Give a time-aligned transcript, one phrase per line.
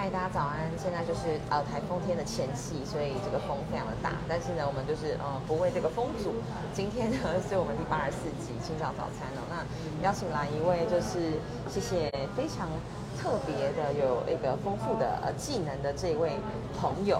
[0.00, 0.70] 嗨，大家早安！
[0.78, 4.12] 现在就是呃台风天的前夕，所以这个风非常的大。
[4.28, 6.34] 但是呢，我们就是呃不为这个风阻。
[6.72, 9.42] 今天呢 是我们第八十四集清早早餐哦。
[9.50, 9.58] 那
[10.06, 12.70] 邀请来一位就是谢谢非常
[13.18, 16.38] 特别的有一个丰富的呃技能的这位
[16.78, 17.18] 朋友，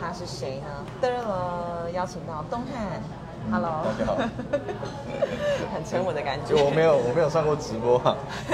[0.00, 0.82] 他是谁呢？
[1.00, 3.00] 噔了，邀请到东汉
[3.50, 4.16] ，Hello，大家好，
[5.74, 6.54] 很沉稳的感觉。
[6.54, 8.16] 就我没有我没有上过直播啊，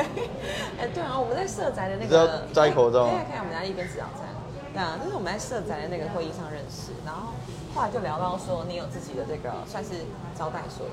[0.79, 4.27] 哎，对啊，我们在社宅的那你知道个摘口罩吗可以看我们家一边吃早餐。
[4.73, 7.32] 对啊，就是我们在社宅的那个会议上认识，然后
[7.74, 9.91] 后来就聊到说你有自己的这个算是
[10.34, 10.93] 招待所有，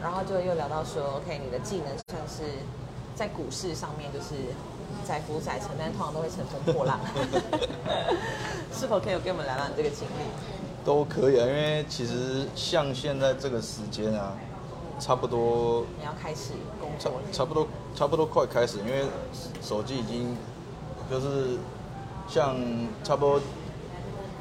[0.00, 2.42] 然后就又聊到说，OK，你的技能算是
[3.14, 4.54] 在股市上面就是
[5.02, 7.00] 载浮载沉，但通常都会乘风破浪。
[8.72, 10.22] 是否可以有跟我们聊聊你这个经历？
[10.86, 14.32] 都可以啊，因为其实像现在这个时间啊，
[15.00, 19.04] 差不多你要开始工差作了，差不多差不多快开始，因为
[19.60, 20.36] 手机已经
[21.10, 21.58] 就是
[22.28, 22.54] 像
[23.02, 23.40] 差不多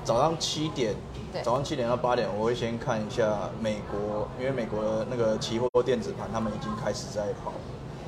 [0.04, 0.93] 早上七点
[1.34, 7.52] 对，早上七点到八点，我会先看一下美国，因为美国的那个期货电子盘他们已经开始在跑，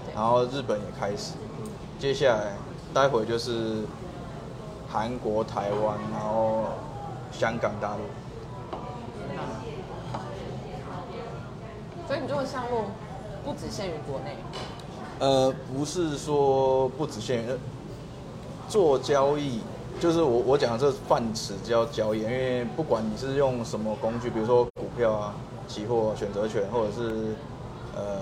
[0.05, 0.13] 对。
[0.13, 1.33] 然后日本也开始，
[1.97, 2.53] 接下来
[2.93, 3.81] 待会就是
[4.87, 6.65] 韩国、台湾，然后
[7.31, 8.03] 香港、大陆。
[12.47, 12.85] 项目
[13.43, 14.37] 不只限于国内，
[15.19, 17.45] 呃，不是说不只限于
[18.69, 19.59] 做交易，
[19.99, 25.35] 就是我我讲的这泛词叫交易，因为不管你是用什么工具，比如说股票啊、
[25.67, 27.35] 期货、选择权，或者是
[27.95, 28.21] 呃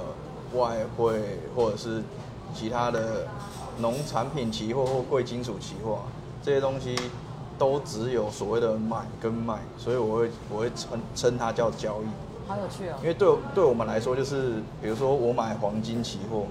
[0.53, 2.02] 外汇，或者是
[2.53, 3.28] 其他的
[3.80, 6.00] 农产品期货或贵金属期货、
[6.42, 6.96] 这些东西
[7.58, 12.25] 都只有所谓的买跟卖，所以我会我会称称它叫交易。
[12.47, 13.07] 好有趣哦因。
[13.07, 16.45] 为对对我们来说，就是比如说我买黄金期货，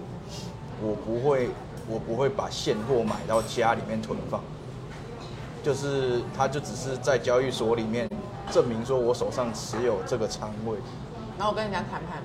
[0.83, 1.51] 我不会
[1.89, 4.41] 我不会把现货买到家里面囤放，
[5.63, 8.09] 就是它就只是在交易所里面
[8.51, 10.77] 证明说我手上持有这个仓位，
[11.39, 12.23] 然后我跟人家谈判，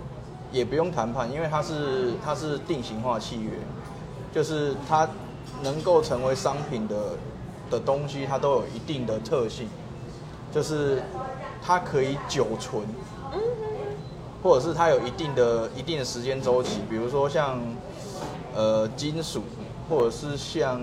[0.51, 3.51] 也不用谈判，因为它是它是定型化契约，
[4.33, 5.07] 就是它
[5.61, 6.95] 能够成为商品的
[7.69, 9.67] 的东西，它都有一定的特性，
[10.51, 11.01] 就是
[11.61, 12.83] 它可以久存，
[14.41, 17.59] 或者是它有一定的一定的时间周期，比如说像
[18.55, 19.43] 呃金属，
[19.89, 20.81] 或者是像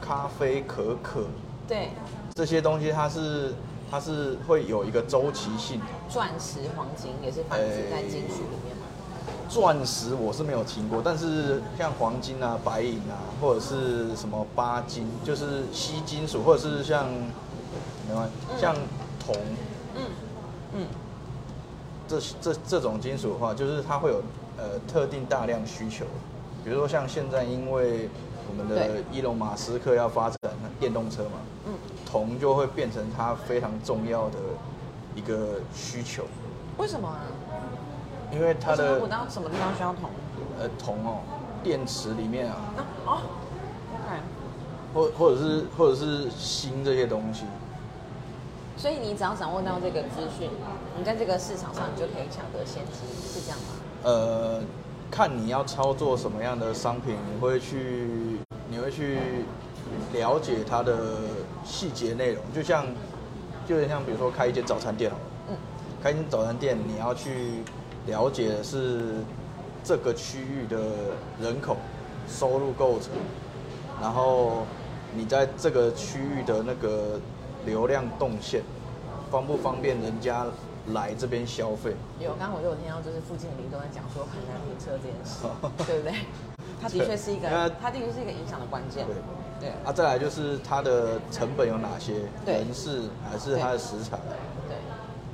[0.00, 1.24] 咖啡、可可
[1.66, 1.90] 对，
[2.34, 3.54] 这些东西，它是
[3.90, 5.80] 它是会有一个周期性。
[6.08, 8.84] 钻石、黄金也是泛指在金属里面嘛。
[9.48, 17.06] 钻石我是没有听过，但是像黄金啊、白银啊，或者是什么八金，就是稀金属，或者是像，
[18.08, 18.74] 没关系，像
[19.24, 19.34] 铜
[22.08, 24.22] 这这这种金属的话，就是它会有
[24.56, 26.04] 呃特定大量需求，
[26.64, 28.08] 比如说像现在因为
[28.48, 30.38] 我们的伊隆马斯克要发展
[30.78, 31.74] 电动车嘛，嗯，
[32.04, 34.38] 铜就会变成它非常重要的
[35.14, 36.24] 一个需求，
[36.78, 37.20] 为什么啊？
[38.32, 40.10] 因为它的为什么我到什么地方需要铜？
[40.58, 41.20] 呃铜哦，
[41.62, 43.18] 电池里面啊，啊哦
[43.94, 44.20] ，OK。
[44.94, 47.44] 或或者是或者是锌这些东西，
[48.76, 50.50] 所以你只要掌握到这个资讯，
[50.98, 53.64] 你在这个市场上你就可以抢得先机，是这样吗？
[54.02, 54.60] 呃，
[55.10, 58.38] 看你要操作什么样的商品，你会去
[58.68, 59.18] 你会去
[60.12, 60.98] 了解它的
[61.64, 62.86] 细节内容，就像
[63.66, 65.56] 就有点像比如说开一间早餐店好了，嗯，
[66.02, 67.62] 开一间早餐店你要去
[68.06, 69.14] 了解的是
[69.82, 70.78] 这个区域的
[71.40, 71.78] 人口
[72.28, 73.10] 收入构成，
[74.02, 74.66] 然后
[75.14, 77.18] 你在这个区域的那个
[77.66, 78.62] 流量动线，
[79.30, 80.46] 方不方便人家
[80.94, 81.92] 来这边消费？
[82.20, 85.44] 有，刚刚我就有听到，就是附近的邻都在讲说很难停车这件事，
[85.84, 86.14] 对不对？
[86.80, 87.48] 它的确是一个
[87.80, 89.04] 它的确是一个影响的关键。
[89.06, 89.16] 对
[89.58, 94.36] 对啊，再来就是它的成本有哪些，对人事还是它的食材，对。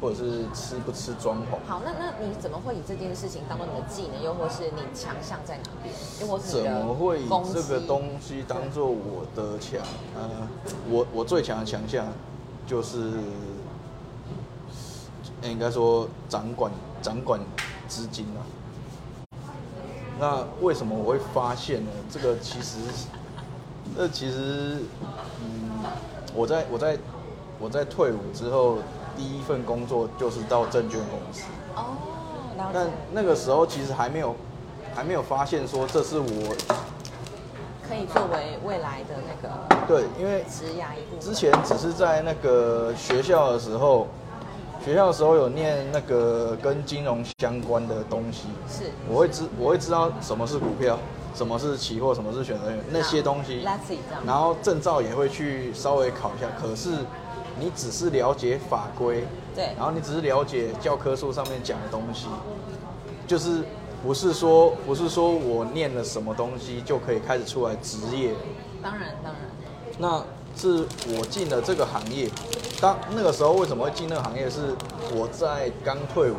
[0.03, 5.95] 或者是吃不吃装潢，好，那那你怎么会以这件事情当做你的技能，又或是你强项在哪边？
[6.21, 9.81] 又或是怎么会以这个东西当做我的强？
[10.17, 10.49] 呃，
[10.91, 12.05] 我我最强的强项
[12.67, 13.13] 就是，
[15.43, 17.41] 呃应该说掌管掌管
[17.87, 18.43] 资金啊。
[20.19, 21.91] 那为什么我会发现呢？
[22.11, 22.79] 这个其实，
[23.97, 24.79] 这其实，
[25.41, 25.85] 嗯，
[26.35, 26.99] 我在我在
[27.61, 28.79] 我在退伍之后，
[29.17, 31.45] 第一份工作就是到证券公司。
[31.75, 31.97] 哦，
[32.57, 34.35] 了但，那个时候其实还没有
[34.95, 36.57] 还没有发现说这是我
[37.89, 41.21] 可以作为未来的那个对，因为职涯一部。
[41.21, 44.07] 之前只是在那个学校的时候，
[44.85, 50.99] 学校的时候有念那个跟金融相关的东西，是我会知我会知道什么是股票，
[51.35, 53.67] 什么是期货，什么是选择权那些东西。
[54.27, 56.47] 然后证照也会去稍微考一下。
[56.61, 56.91] 可是
[57.63, 59.25] 你只是了解法规，
[59.55, 62.27] 对然后你只是了解教科书上面讲的东西，
[63.25, 63.63] 就是
[64.03, 68.35] 不是说不是说我念了什么东西就可以开始出来职业，
[68.83, 69.43] 当然当然，
[69.97, 70.25] 那
[70.57, 70.85] 是
[71.17, 72.29] 我进了这个行业。
[72.81, 74.51] 当那个时候为什么会进那个行业？
[74.51, 74.75] 是
[75.15, 76.35] 我在刚退伍，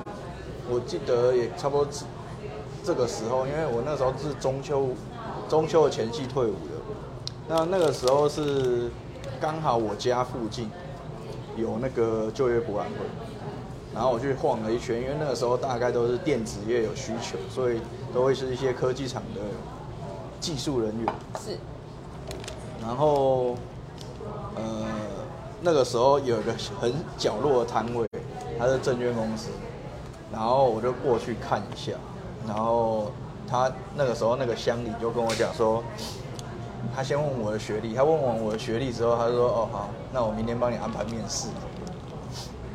[0.70, 2.04] 我记得也差不多是
[2.84, 4.90] 这个时候，因为我那时候是中秋
[5.48, 6.74] 中秋的前夕退伍的。
[7.48, 8.92] 那那个时候是
[9.40, 10.70] 刚好我家附近
[11.56, 12.96] 有那个就业博览会，
[13.94, 17.80] 然后我去晃了一圈，因为那个时候大概都是电子业有需求，所以
[18.14, 19.42] 都会是一些科技厂的
[20.40, 21.14] 技术人员。
[21.40, 21.58] 是。
[22.82, 23.56] 然后，
[24.56, 24.86] 呃，
[25.62, 28.06] 那个时候有一个很角落的摊位，
[28.60, 29.50] 它是证券公司，
[30.32, 31.94] 然后我就过去看一下，
[32.46, 33.12] 然后
[33.48, 35.82] 他那个时候那个乡里就跟我讲说，
[36.96, 41.48] 他先问我的学历，他问完我的学历之后，他说哦好，那我明天帮你安排面试。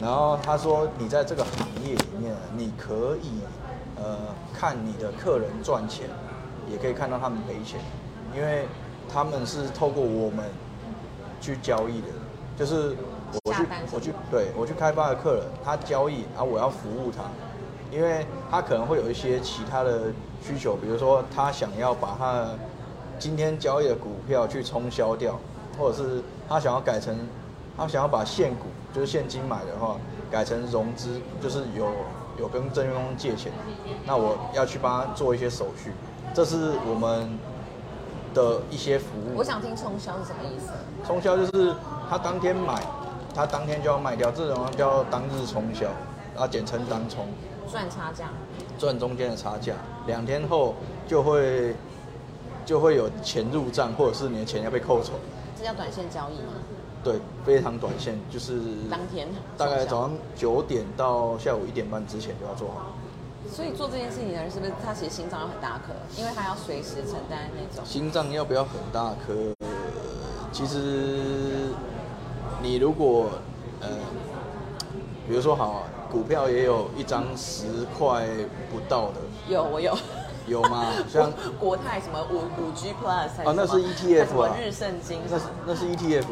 [0.01, 3.41] 然后他说你在这个行业里面，你可以
[3.97, 4.17] 呃
[4.53, 6.09] 看你的客人赚钱，
[6.71, 7.81] 也可以看到他们赔钱，
[8.35, 8.67] 因为
[9.13, 10.45] 他们是透过我们
[11.41, 12.09] 去交易的，
[12.57, 12.97] 就是
[13.45, 17.25] 我去我去对我去开发的客人，他交易啊，我要服务他，
[17.91, 22.59] 因为他可能会有一些其他的需求，比如说他想要把他的
[23.19, 25.39] 今天交易的股票去冲销掉，
[25.79, 27.17] 或者是他想要改成
[27.77, 29.97] 他想要把现股就是现金买的话
[30.31, 31.87] 改成融资，就是有
[32.39, 33.53] 有跟证券公司借钱，
[34.07, 35.93] 那我要去帮他做一些手续，
[36.33, 37.29] 这是我们
[38.35, 39.37] 的一些服务。
[39.37, 40.73] 我想听冲销是什么意思？
[41.07, 41.75] 冲销就是
[42.09, 42.83] 他当天买，
[43.35, 45.89] 他当天就要卖掉，这种叫当日冲销，
[46.37, 47.27] 啊，简称当冲，
[47.71, 48.27] 赚差价。
[48.79, 49.75] 赚中间的差价，
[50.07, 50.75] 两天后
[51.09, 51.75] 就会
[52.69, 55.13] 就会有钱入账，或者是你的钱要被扣走。
[55.59, 56.53] 这叫短线交易吗？
[57.03, 58.61] 对，非常短线，就是
[58.91, 59.27] 当天
[59.57, 62.93] 大概早上九点到下午一点半之前就要做好。
[63.51, 67.83] 所以做这件事情的人是不是他其实心脏要很大颗，因为他要随时承担那种。
[67.87, 69.55] 心脏要不要很大颗？
[70.53, 71.71] 其实
[72.61, 73.31] 你如果
[73.81, 73.89] 呃，
[75.27, 75.83] 比如说好啊，
[76.13, 77.65] 股票也有一张十
[77.99, 78.29] 块
[78.71, 79.15] 不到的，
[79.49, 79.97] 有我有，
[80.49, 80.87] 有吗？
[81.09, 84.57] 像国泰什么五五 G Plus 还啊那是 ETF 啊。
[84.59, 86.25] 日盛金那是那是 ETF，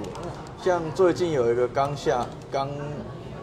[0.63, 2.69] 像最近有一个刚下刚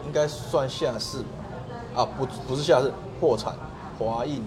[0.04, 3.54] 应该算下市吧，啊不不是下市破产，
[3.98, 4.42] 华印，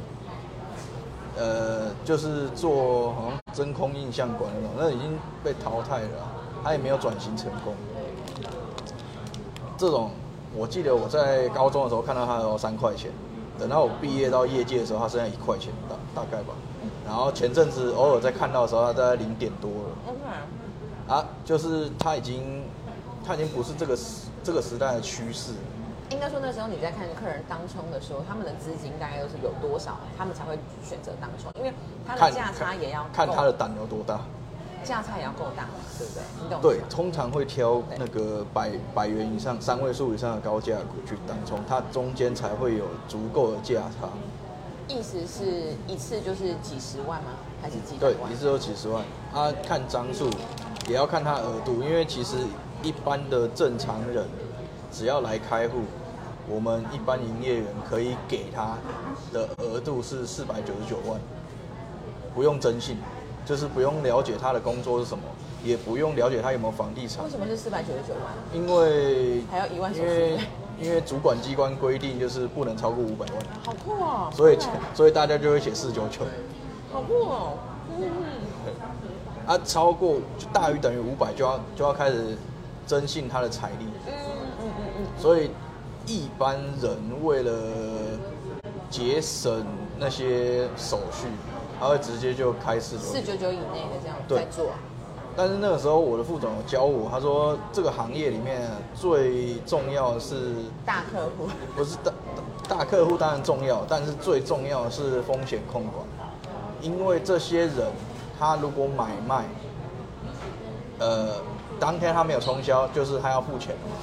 [1.38, 6.28] 呃就是做好像真空印象馆那种，那已经被淘汰了啊，
[6.64, 7.74] 它也没有转型成功。
[9.78, 10.12] 这种
[10.56, 13.12] 我记得我在高中的时候看到它有三块钱，
[13.60, 16.54] 等到我毕业到业界的时候，它剩下一块钱大大概吧。
[17.06, 21.16] 然后前阵子偶尔在看到的时候，它大概零点多了。
[21.16, 22.64] 啊，就是它已经，
[23.26, 25.54] 它已经不是这个时这个时代的趋势。
[26.10, 31.74] 应该说那时候你在看客人当冲的时候，他们的资金大概都是有多少，他们才会选择当冲，因为
[32.06, 34.20] 它的价差也要看它的胆有多大。
[34.84, 36.24] 价差也要够大嘛，对不对？
[36.44, 44.10] 你懂对，通常会挑那个百百元以上、三位数以上的高价股去当冲，它中间才会有足够的价差。
[44.88, 47.32] 意思是一次就是几十万吗？
[47.62, 48.36] 还是几百对，一？
[48.36, 49.04] 次有几十万。
[49.34, 50.30] 啊，看张数，
[50.88, 52.38] 也要看它额度，因为其实
[52.82, 54.26] 一般的正常人
[54.90, 55.80] 只要来开户，
[56.50, 58.78] 我们一般营业员可以给他
[59.34, 61.20] 的额度是四百九十九万，
[62.34, 62.98] 不用征信，
[63.48, 65.24] 就是不用了解他的工作是什么，
[65.64, 68.34] 也不用了解他有没有房地产为，什么是四百九十九万？
[68.54, 70.38] 因为还要一万因为
[70.80, 73.36] 因为主管机关规定就是不能超过五百万，
[73.66, 74.30] 好酷哦！
[74.36, 74.58] 所以
[74.94, 76.22] 所以大家就会写四九九。
[76.92, 77.54] 好酷哦！
[77.98, 78.12] 嗯
[79.48, 82.38] 啊，超过就大于等于五百就要就要开始
[82.86, 85.52] 征信他的财力，嗯嗯嗯嗯所以
[86.06, 87.52] 一般人为了
[88.90, 89.66] 节省
[89.98, 91.28] 那些手续，
[91.80, 94.68] 他会直接就开四嗯，九四九九以内的这样对在做，
[95.36, 100.54] 但是那个时候我的副总有教我，他说这个行业里面最重要的是
[100.86, 102.12] 大客户 不是大
[102.68, 106.06] 大客户当然重要，但是最重要的是风险控管，
[106.82, 107.92] 因为这些人
[108.40, 109.46] 他如果买卖，
[111.00, 111.36] 呃，
[111.80, 113.96] 当天他没有冲销，就是他要付钱的嘛。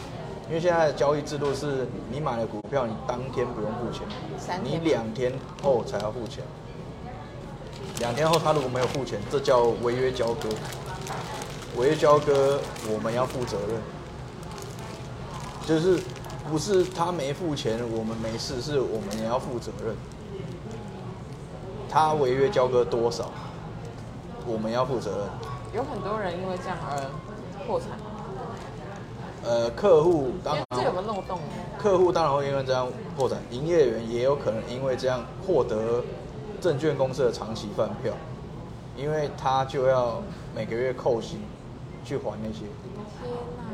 [0.47, 4.07] 因为现在的交易制度是你买了股票，你当天不用付钱
[4.63, 6.45] 你两天后才要付钱。
[8.01, 10.49] 两天后他如果没有付钱，这叫违约交割。
[11.77, 12.61] 违约交割
[12.93, 13.81] 我们要负责任。
[15.67, 15.99] 就是
[16.51, 19.97] 不是他没付钱，我们没事，是我们也要负责任。
[21.89, 23.31] 他违约交割多少，
[24.47, 25.29] 我们要负责任。
[25.75, 27.11] 有很多人因为这样而
[27.67, 27.89] 破产，
[29.43, 31.41] 呃，客户当然这有个漏洞。
[31.79, 36.05] 客户当然会因为这样破产，营业员也有可能因为这样获得
[36.65, 38.15] 证券公司的长期饭票，
[38.97, 40.23] 因为他就要
[40.57, 41.39] 每个月扣薪
[42.03, 42.61] 去还那些。
[43.21, 43.65] 天哪！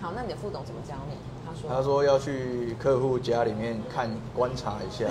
[0.00, 1.16] 好，那你的副总怎么教你？
[1.44, 5.06] 他说，他说要去客户家里面看观察一下，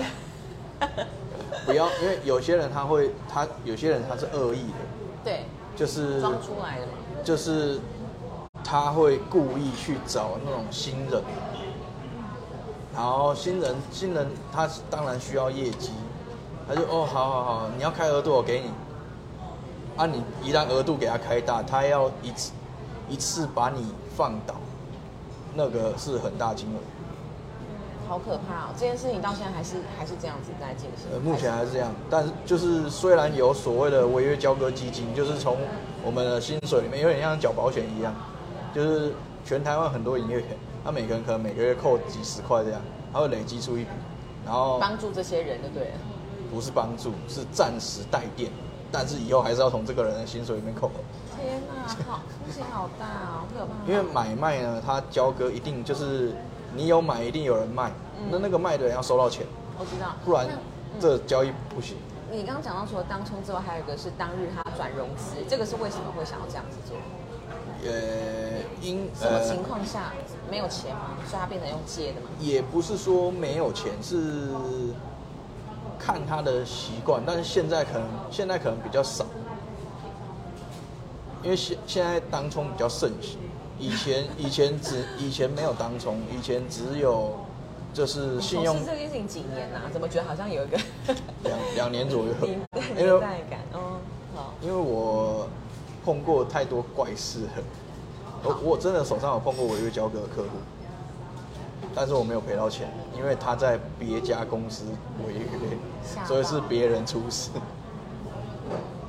[1.66, 5.44] 不要因为有些人他会他有些人他是恶意的，对，
[5.76, 6.92] 就是装出来的嘛。
[7.22, 7.78] 就是
[8.64, 11.22] 他会故意去找那种新人，
[12.94, 15.90] 然后新人新人他当然需要业绩，
[16.70, 18.70] 他就哦好好好，你要开额度我给你，
[19.96, 22.52] 啊你一旦额度给他开大，他要一次
[23.08, 24.54] 一次把你放倒，
[25.52, 26.78] 那个是很大金额，
[28.08, 28.74] 好可怕哦！
[28.78, 31.10] 这件事情到现在还是还是这样子在进行。
[31.12, 35.56] 呃目前还是这样，但是就是虽然有所谓的违约交割基金，就是从
[36.04, 38.14] 我们的薪水里面有点像缴保险一样，
[38.72, 39.12] 就是
[39.44, 40.46] 全台湾很多营业员，
[40.84, 42.80] 他每个人可能每个月扣几十块这样，
[43.12, 43.90] 他会累积出一笔，
[44.46, 45.94] 然后帮助这些人就对了。
[46.50, 48.50] 不是帮助，是暂时带电，
[48.90, 50.90] 但是以后还是要从这个人的薪水里面扣。
[51.36, 53.90] 天哪，好风险好大哦，好可怕。
[53.90, 56.34] 因为买卖呢，它交割一定就是
[56.74, 57.92] 你有买，一定有人卖，
[58.30, 59.46] 那那个卖的人要收到钱，
[59.78, 60.46] 我知道，不然
[60.94, 61.96] 那这交易不行。
[62.32, 66.96] 你刚刚讲到除了当冲之外，还有一个是当日他转融资，这个是为什么会想要这样子做？
[67.82, 70.12] 呃，因什么情况下
[70.50, 71.16] 没有钱吗？
[71.26, 72.28] 所以他变成用借的吗？
[72.38, 74.50] 也不是说没有钱，是
[76.02, 79.26] 看他的习惯，但是现在可能现在可能比较少，
[81.42, 83.38] 因为现现在当冲比较盛行，
[83.78, 87.34] 以前以前只以前没有当冲，以前只有
[87.92, 90.78] 就是信用这件事情几年呐、怎么觉得好像有一个
[91.44, 93.60] 两两年左右，年 因年为代感？
[93.74, 93.98] 哦，
[94.34, 95.46] 好，因为我
[96.04, 97.50] 碰过太多怪事了，
[98.42, 100.48] 我我真的手上有碰过违约交割的客户，
[101.94, 104.84] 但是我没有赔到钱，因为他在别家公司
[105.26, 105.46] 违约
[106.24, 107.50] 所以是别人出事。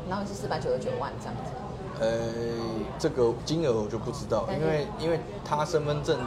[0.10, 1.52] 然后是四百九十九万这样子。
[2.00, 2.10] 呃，
[3.00, 6.20] 这个金额我就不知道，因为因为他身份证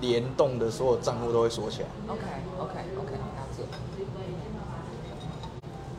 [0.00, 1.88] 联动的所有账户都会锁起来。
[2.08, 2.20] OK
[2.58, 3.64] OK OK，了解。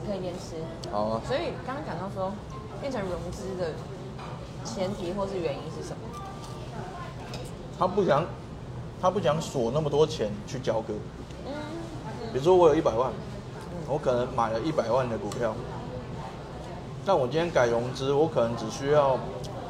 [0.02, 0.56] 你可以边吃。
[0.92, 2.32] 好啊，所以刚刚讲到说，
[2.80, 3.74] 变成融资的
[4.64, 6.08] 前提或是原因是什么？
[7.78, 8.24] 他不想
[9.02, 10.94] 他不想锁那么多钱去交割。
[11.46, 11.52] 嗯，
[12.34, 13.12] 比如说我有一百万，
[13.88, 15.54] 我可能买了一百万的股票，
[17.06, 19.18] 但我今天改融资，我可能只需要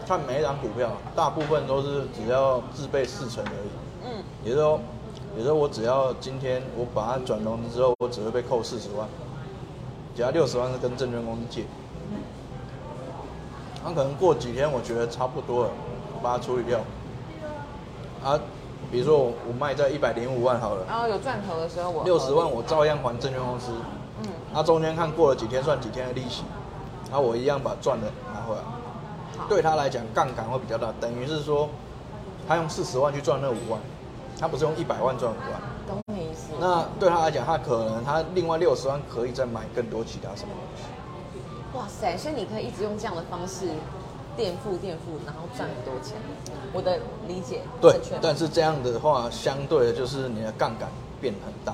[0.08, 3.70] 看每一张股票，大部分都是只要自备四成而已。
[4.05, 4.79] 嗯，也就是说，
[5.36, 9.08] 也就是说我只要今天我把它转融资之后，我只会被扣四十万，
[10.15, 11.65] 其他六十万是跟证券公司借。
[13.84, 15.70] 那可能过几天我觉得差不多了，
[16.15, 16.79] 我把它处理掉。
[18.24, 18.39] 啊，
[18.92, 20.86] 比如说我我卖在一百零五万好了。
[20.88, 23.72] 然后有赚头的时候我六十万我照样还证券公司，
[24.22, 26.44] 嗯，那中间看过了几天算几天的利息，
[27.10, 28.62] 然后我一样把赚的拿回来。
[29.38, 31.70] 好，对他来讲杠杆会比较大，等于是说
[32.48, 33.80] 他用四十万去赚那五万，
[34.39, 35.62] 他不是用一百万赚五万。
[35.88, 36.54] 懂你意思。
[36.60, 40.84] 那对他来讲，他可能他另外六十万可以再买更多其他什么东西。
[41.77, 43.68] 哇塞，所以你可以一直用这样的方式
[44.36, 46.18] 垫付垫付，然后赚很多钱。
[46.74, 50.89] 我的理解对但是这样的话，相对的就是你的杠杆
[51.22, 51.74] 变很大，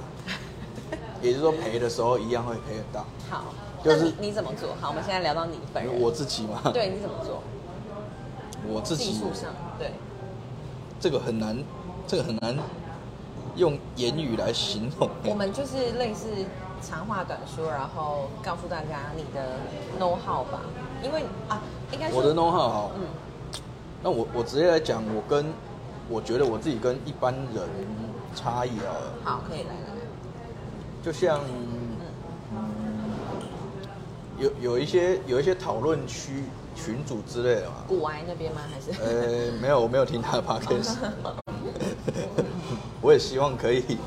[1.21, 3.03] 也就是说赔的时候一样会赔很大。
[3.29, 3.45] 好，
[3.83, 4.69] 就是你你怎么做？
[4.79, 7.41] 好，我们现在聊到你本人，我自己嘛，对你怎么做？
[8.67, 9.49] 我自己技术上，
[9.79, 9.91] 对，
[10.99, 11.57] 这个很难，
[12.05, 12.55] 这个很难
[13.55, 15.09] 用言语来形容。
[15.25, 16.27] 我们就是类似
[16.79, 19.57] 长话短说，然后告诉大家你的
[19.99, 20.61] know how 吧。
[21.03, 23.03] 因为啊，应该说我的 know how 好，嗯，
[24.03, 25.45] 那我我直接来讲，我跟
[26.09, 27.69] 我觉得我自己跟一般人
[28.35, 28.93] 差异啊，
[29.23, 29.95] 好，可以来来来，
[31.03, 31.39] 就像
[34.37, 36.43] 有有一些有一些讨论区
[36.75, 38.61] 群组之类的嘛，古癌那边吗？
[38.71, 38.91] 还是？
[39.01, 40.95] 呃，没有，我没有听他的 podcast，
[43.01, 43.97] 我也希望可以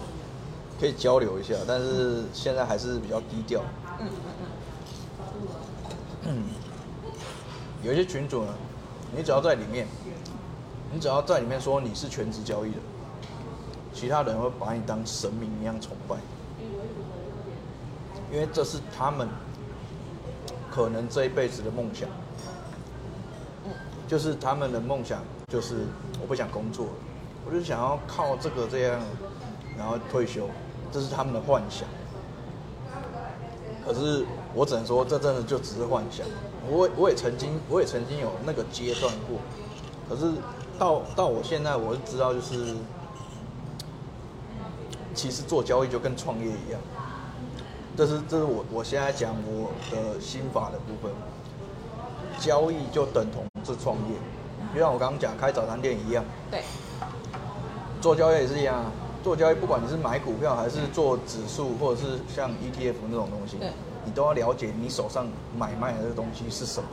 [0.81, 3.61] 可以交流一下，但是现在还是比较低調。
[4.01, 4.11] 嗯嗯
[6.27, 6.43] 嗯，
[7.85, 8.55] 有些群主呢，
[9.15, 9.87] 你只要在里面，
[10.91, 12.79] 你只要在里面说你是全职交易的，
[13.93, 16.17] 其他人会把你当神明一样崇拜，
[18.33, 19.29] 因为这是他们
[20.71, 22.09] 可能这一辈子的梦想。
[24.07, 25.87] 就是他们的梦想，就是
[26.21, 26.89] 我不想工作，
[27.47, 29.01] 我就想要靠这个这样，
[29.79, 30.49] 然后退休，
[30.93, 31.89] 这是他们的幻想。
[33.85, 34.25] 可是
[34.55, 36.27] 我只能说，这真的就只是幻想。
[36.69, 39.39] 我我也曾经，我也曾经有那个阶段过，
[40.09, 40.33] 可是
[40.79, 42.75] 到到我现在，我是知道，就是
[45.15, 46.81] 其实做交易就跟创业一样。
[47.97, 51.13] 这是这是我我现在讲我的心法的部分。
[52.41, 54.17] 交易就等同是创业，
[54.75, 56.25] 就像我刚刚讲开早餐店一样。
[56.51, 56.63] 对。
[58.01, 58.91] 做交易也是一样啊，
[59.23, 63.71] 做交易不管你是买股票还是做指数，或者是像 ETF 那种东西，对，
[64.05, 66.89] 你都要了解你手上买卖的这个东西是什么。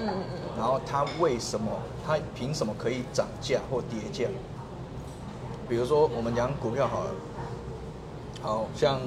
[0.00, 0.38] 嗯嗯嗯。
[0.56, 1.70] 然后它为什么，
[2.06, 4.28] 它凭什么可以涨价或跌价？
[5.68, 7.10] 比如说我们讲股票好了，
[8.42, 9.00] 好像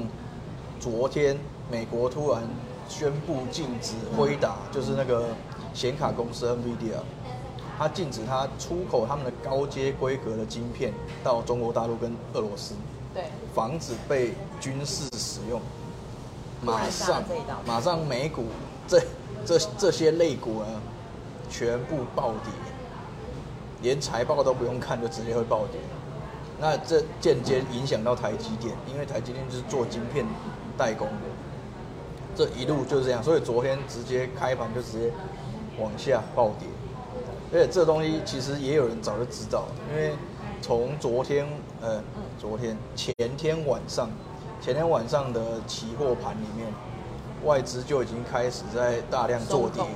[0.79, 1.37] 昨天
[1.71, 2.43] 美国突然
[2.87, 5.25] 宣布禁止辉达，就是那个。
[5.71, 6.97] 显卡公司 NVIDIA，
[7.77, 10.91] 它禁止它出口他们的高阶规格的晶片
[11.23, 12.73] 到中国大陆跟俄罗斯，
[13.13, 15.61] 对，防止被军事使用。
[16.61, 17.23] 马上，
[17.65, 18.45] 马上美股
[18.87, 19.01] 这
[19.45, 20.81] 这这些类股呢，
[21.49, 22.51] 全部暴跌，
[23.81, 25.79] 连财报都不用看就直接会暴跌。
[26.59, 30.25] 那这间接影响到台积电，因为台积电就是做晶片
[30.77, 31.13] 代工的，
[32.35, 35.11] 这一路就是这样，所以昨天直接开盘就直接。
[35.81, 36.67] 往下暴跌，
[37.53, 40.11] 而且这东西其实也有人早就知道，因为
[40.61, 41.47] 从昨天，
[41.79, 42.03] 呃，
[42.37, 44.09] 昨天前天晚上，
[44.61, 46.67] 前天晚上的期货盘里面，
[47.45, 49.89] 外资就已经开始在大量做跌了。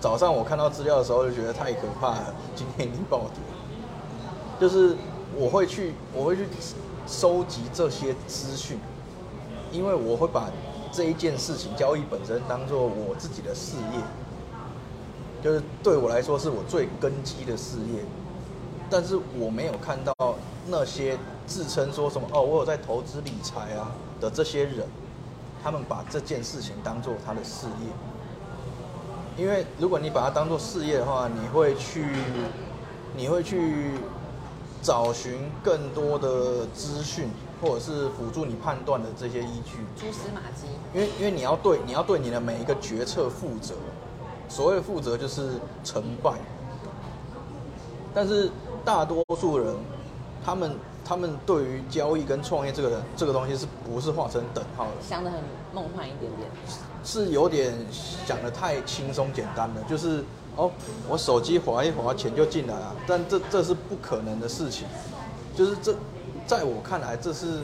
[0.00, 3.36] 早上我看到资料的时候就觉得太可怕了，今天已经暴跌。
[4.58, 4.96] 就是
[5.36, 6.46] 我会去，我会去
[7.06, 8.78] 收集这些资讯，
[9.70, 10.48] 因为我会把
[10.90, 14.00] 这一件事情交易本身当做我自己的事业。
[15.42, 18.02] 就是对我来说是我最根基的事业，
[18.92, 20.14] 但是我没有看到
[20.68, 24.86] 那些自称说什么哦，我有在投资理财啊的这些人，
[25.64, 29.42] 他们把这件事情当做他的事业。
[29.42, 32.04] 因为如果你把它当做事业的话，你会去，
[33.16, 33.92] 你会去
[34.82, 37.30] 找寻更多的资讯，
[37.62, 39.78] 或者是辅助你判断的这些依据。
[39.96, 40.66] 蛛丝马迹。
[40.92, 43.74] 因为因为你要对你要对你的每一个决策负责。
[44.50, 45.52] 所谓负责就是
[45.82, 46.34] 成败，
[48.14, 48.50] 但是
[48.84, 49.74] 大多数人，
[50.44, 54.92] 他们他们对于交易跟创业这个这个东西是不是画成等号的？
[55.00, 55.40] 想的很
[55.72, 56.48] 梦幻一点点，
[57.04, 57.74] 是有点
[58.26, 59.76] 想的太轻松简单了。
[59.88, 60.22] 就是
[60.56, 60.70] 哦，
[61.08, 62.94] 我手机划一划，钱就进来了。
[63.06, 64.86] 但这这是不可能的事情，
[65.56, 65.94] 就是这
[66.46, 67.60] 在我看来，这是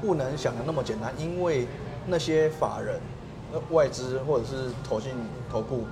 [0.00, 1.66] 不能想的那么简单，因为
[2.06, 3.00] 那些法人、
[3.70, 5.12] 外资或者是投信、
[5.50, 5.84] 投顾。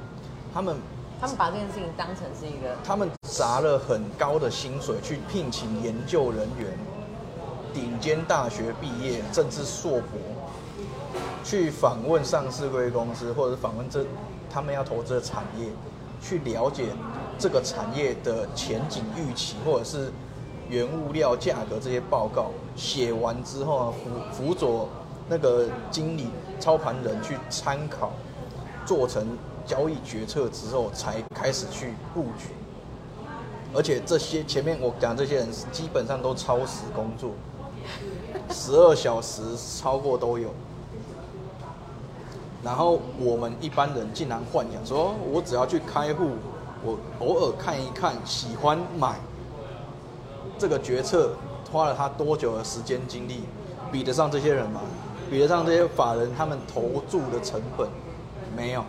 [0.55, 0.77] 他们
[1.21, 6.79] 他们把这件事情当成是一个，他们砸了很高的薪水去聘请研究人员，
[7.75, 10.21] 顶尖大学毕业甚至硕博，
[11.43, 14.05] 去访问上市贵公司或者访问这
[14.49, 15.67] 他们要投资的产业，
[16.23, 16.87] 去了解
[17.37, 20.13] 这个产业的前景预期或者是
[20.69, 24.89] 原物料价格这些报告，写完之后辅辅佐
[25.29, 28.13] 那个经理操盘人去参考，
[28.87, 29.27] 做成。
[29.69, 32.49] 交易决策之后才开始去布局，
[33.75, 37.33] 而且这些前面我讲这些人基本上都超时工作，
[38.51, 39.43] 十二小时
[39.79, 40.49] 超过都有。
[42.65, 46.31] 然后我们一般人竟然幻想说，我只要去开户，
[46.83, 49.17] 我偶尔看一看，喜欢买，
[50.59, 51.35] 这个决策
[51.71, 53.43] 花了他多久的时间精力，
[53.93, 54.81] 比得上这些人吗？
[55.31, 57.87] 比得上这些法人他们投注的成本？
[58.57, 58.83] 没有。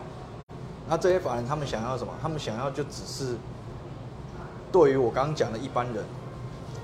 [0.89, 2.11] 那这些法人他们想要什么？
[2.19, 3.35] 他们想要就只是
[4.71, 6.03] 对于我刚刚讲的一般人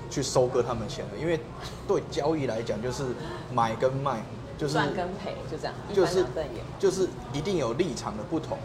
[0.08, 1.40] 去收割他们钱的，因为
[1.88, 3.04] 对交易来讲就是
[3.52, 4.22] 买跟卖，
[4.56, 6.24] 就是赚跟赔，就这样，就是
[6.78, 8.56] 就是一定有立场的不同，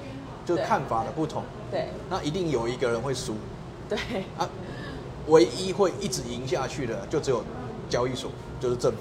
[0.45, 3.35] 就看法的不同，对，那一定有一个人会输，
[3.89, 3.97] 对
[4.37, 4.47] 啊，
[5.27, 7.43] 唯一会一直赢下去的就只有
[7.89, 8.97] 交易所，就是政府，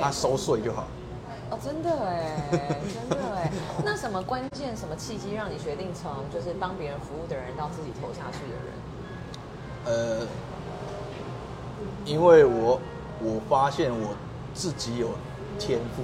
[0.00, 0.88] 他收税就好。
[1.48, 3.52] 哦，真的哎，真的哎，
[3.84, 10.20] 那什么关键、什么契机让你决定从就是帮别人服务的人到自己投下去的人？
[10.20, 10.26] 呃，
[12.04, 12.80] 因为我
[13.20, 14.16] 我发现我
[14.54, 15.10] 自己有
[15.56, 16.02] 天赋，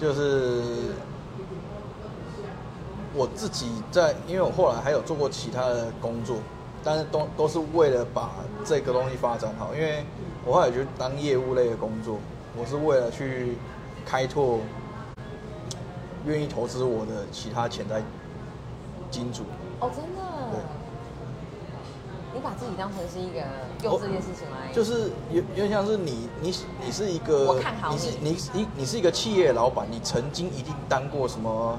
[0.00, 0.62] 就是
[3.14, 6.38] 我自己在，因为我后来还有做过其他的工作，
[6.82, 8.30] 但是都都是为了把
[8.64, 10.02] 这个东西发展好，因为
[10.46, 12.16] 我后来就当业务类的工作，
[12.56, 13.58] 我是为了去。
[14.08, 14.60] 开拓
[16.24, 18.02] 愿意投资我的其他潜在
[19.10, 19.42] 金主
[19.80, 20.22] 哦，真的？
[20.50, 20.60] 对。
[22.32, 23.40] 你把自己当成是一个
[23.82, 31.78] 用这件事情来，就是有有点像是你你你是一个，我看好你是你你你你是一个企业老板，你曾经一定当过什么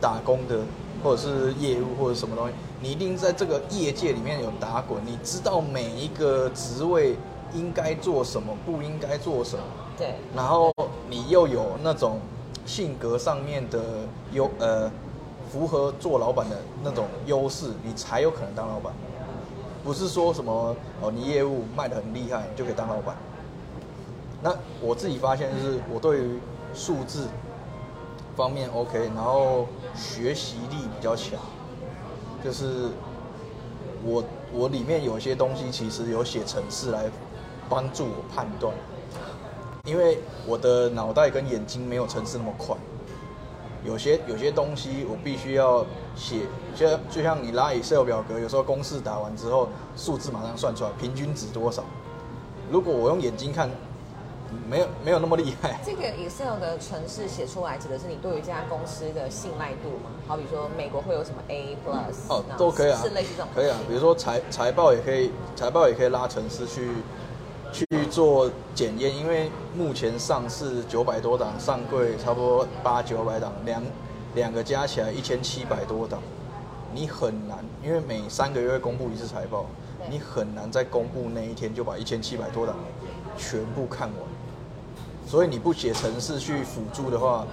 [0.00, 0.60] 打工的，
[1.04, 7.16] 或者是业务或者什么东西，你一定在这个业界里面有打滚，你知道每一个职位
[7.52, 9.62] 应该做什么，不应该做什么，
[9.98, 10.72] 对然后
[11.12, 12.18] 你又有那种
[12.64, 13.78] 性格上面的
[14.32, 14.90] 优呃
[15.50, 18.94] 符合做老板的那种优势，你才有可能当老板。
[19.84, 23.14] 不是说什么哦，你业务卖得很厉害就可以当老板。
[24.42, 26.38] 那我自己发现就是我对于
[26.72, 27.26] 数字
[28.34, 31.38] 方面 OK，然后学习力比较强，
[32.42, 32.88] 就是
[34.02, 37.10] 我我里面有些东西其实有写程式来
[37.68, 38.74] 帮助我判断，
[39.84, 42.76] 因为我的脑袋跟眼睛没有城市那么快，
[43.84, 46.42] 有些有些东西我必须要写，
[46.76, 51.82] 就就像你拉 Excel 表格，有时候公式打完之后，数字马上算出来，平均值多少。
[52.70, 53.68] 如果我用眼睛看，
[54.70, 55.80] 没有没有那么厉害。
[55.84, 60.10] 这个 Excel 的程式写出来，指的是你对于这家公司的信赖度嘛？
[60.28, 63.76] 好比说美国会有什么 A plus 哦都可以啊，是是类似这种，可以啊。
[63.88, 66.88] 比如说财财报也可以，财报也可以拉程式去
[67.72, 73.82] 去做检验，因为目前上市九百多档，上柜差不多八九百档，两
[74.34, 76.20] 两个加起来一千七百多档，
[76.94, 79.66] 你很难，因为每三个月会公布一次财报，
[80.10, 82.76] 你很难在公布那一天就把一千七百多档
[83.36, 84.18] 全部看完。
[85.26, 87.46] 所以你不写程式去辅助的话，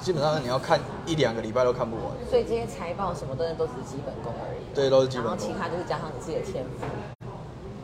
[0.00, 2.04] 基本上你要看一两个礼拜都看不完。
[2.30, 4.74] 所以这些财报什么的都只是基本功而已。
[4.74, 5.52] 对，都是基本功然后其。
[5.58, 7.23] 他就是加上你自己的天赋，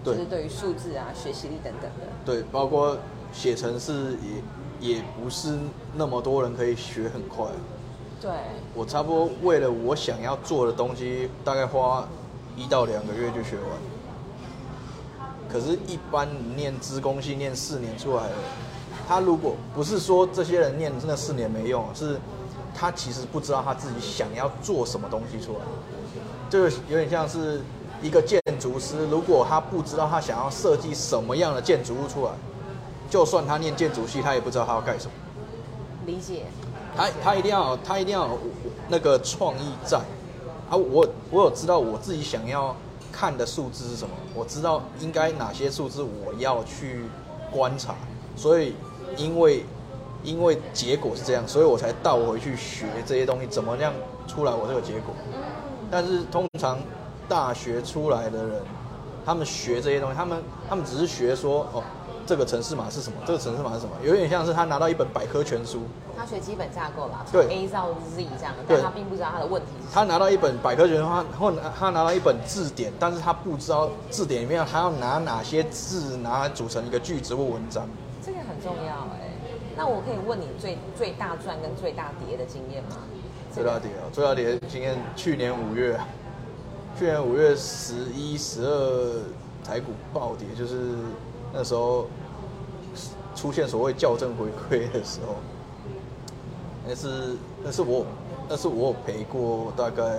[0.05, 2.07] 就对是对于数字啊、学习力等等的。
[2.25, 2.97] 对，包括
[3.33, 4.17] 写程式
[4.81, 5.59] 也也不是
[5.95, 7.47] 那么多人可以学很快。
[8.21, 8.31] 对，
[8.75, 12.07] 我差不多为了我想要做的东西，大概花
[12.57, 13.67] 一到两个月就学完。
[15.51, 18.37] 可是，一般念资工系念四年出来了，
[19.09, 22.21] 他如果不是说这些人念那四年没用，是
[22.73, 25.59] 他其实不知道他自己想要做什么东西出来。
[26.49, 27.63] 这个有点像是
[28.03, 32.33] 一个建筑师，如果他不知道他想要设计什么样的建筑物出来，
[33.11, 35.13] 就算他念建筑系，他也不知道他要干什么。
[36.07, 36.45] 理解。
[36.97, 38.39] 他他一定要他一定要有
[38.89, 39.99] 那个创意在
[40.69, 40.77] 啊！
[40.77, 42.75] 我我有知道我自己想要
[43.13, 47.05] 看的数字是什么，我知道应该哪些数字我要去
[47.53, 47.95] 观察，
[48.35, 48.75] 所以
[49.17, 49.65] 因为
[50.25, 53.93] 因为结果是这样，所以我才倒回去学这些东西怎么样
[54.27, 55.15] 出来我这个结果。
[55.91, 56.79] 但是通常
[57.31, 58.61] 大学出来的人，
[59.25, 61.81] 他们学这些东西，他们他们只是学说哦，
[62.27, 65.83] 这个城市码是什么，这个城市码是什么，有点像是他拿到一本百科全书，
[66.17, 69.91] 他学基本架构啦，从对 A 到 Z 这样，对但他并不知道他的问题是什么。
[69.95, 77.89] 他拿到一本百科全书，他或拿他拿到一本字典，但是他不知道字典里面他要拿哪些字拿来组成一个句子或文章。
[78.27, 79.31] 这个很重要哎。
[79.77, 82.97] 那我可以问你最最大赚跟最大跌的经验吗？
[83.53, 85.99] 最大跌啊，最大跌经验去年五月，
[87.01, 89.23] 去年五月十一、十二
[89.65, 90.97] 台股暴跌，就是
[91.51, 92.07] 那时候
[93.35, 95.37] 出现所谓校正回归的时候，
[96.87, 98.05] 那是那是我
[98.51, 100.19] 那是我有赔过大概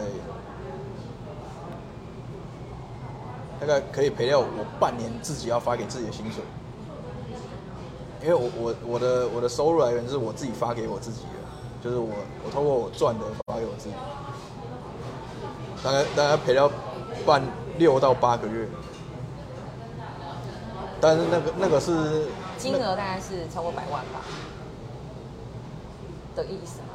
[3.59, 4.47] 大概可以赔掉我
[4.79, 6.43] 半年自己要发给自己的薪水，
[8.23, 12.09] 因为我我我的我的收入来源是我自己发给我自己的，就是我
[12.43, 13.93] 我通过我赚的发给我自己，
[15.83, 16.69] 大概大概赔掉
[17.25, 17.41] 半
[17.77, 18.67] 六到八个月，
[20.99, 24.21] 但是那个那个是金额大概是超过百万吧
[26.35, 26.87] 的意思吗？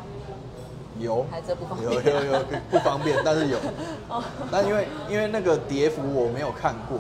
[0.98, 1.26] 有。
[1.30, 1.92] 还是这不方便。
[1.92, 3.58] 有有有不方便，但是有，
[4.08, 4.22] 哦。
[4.50, 6.98] 但因为因为那个跌幅我没有看过，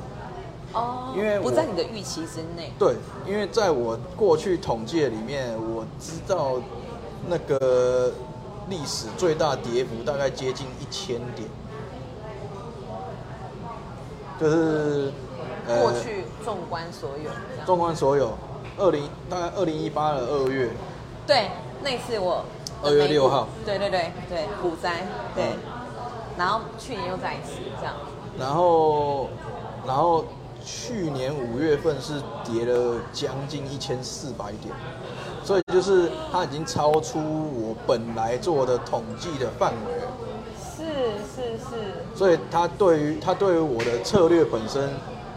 [0.72, 2.72] 哦，因为不在你的预期之内。
[2.78, 2.96] 对，
[3.26, 6.60] 因为在我过去统计的里面，我知道
[7.28, 8.12] 那个
[8.68, 11.48] 历史最大跌幅大概接近一千点，
[14.40, 15.12] 就是
[15.66, 17.30] 呃过去纵观所有。
[17.64, 18.36] 纵观所有，
[18.78, 20.70] 二零大概二零一八的二月，
[21.26, 21.50] 对，
[21.82, 22.44] 那次我
[22.82, 25.58] 二月六号，对对对对，股灾，对，嗯。
[26.38, 27.94] 然后去年又再一次这样，
[28.38, 29.30] 然后
[29.86, 30.26] 然后
[30.62, 34.74] 去年五月份是跌了将近一千四百点，
[35.42, 40.08] 所以就是它已经超出我本来做的统计的范围了。
[40.76, 40.84] 是
[41.34, 44.90] 是是，所以它对于它对于我的策略本身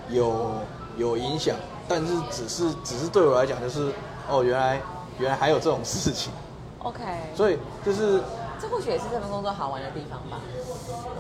[0.10, 0.52] 有
[0.98, 1.56] 有影响，
[1.88, 3.92] 但是只是只是对我来讲就是
[4.30, 4.82] 哦，原来
[5.18, 6.32] 原来还有这种事情
[6.80, 7.02] ，OK，
[7.36, 8.22] 所以就是
[8.62, 10.40] 这或许也是这份工作好玩的地方吧。